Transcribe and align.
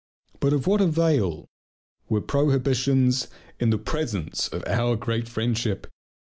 But 0.39 0.51
of 0.51 0.65
what 0.65 0.81
avail 0.81 1.47
were 2.09 2.21
prohibitions 2.21 3.27
in 3.59 3.69
the 3.69 3.77
presence 3.77 4.47
of 4.47 4.63
our 4.65 4.95
great 4.95 5.29
friendship! 5.29 5.85